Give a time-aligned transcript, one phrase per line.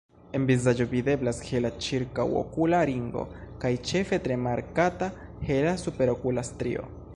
[0.37, 3.27] En vizaĝo videblas hela ĉirkaŭokula ringo
[3.65, 5.13] kaj ĉefe tre markata
[5.51, 6.91] hela superokula strio.